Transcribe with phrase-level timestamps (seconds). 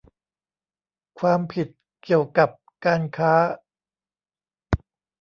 [1.19, 1.67] ความผิด
[2.03, 2.49] เกี่ยวกับ
[2.85, 3.33] การค้า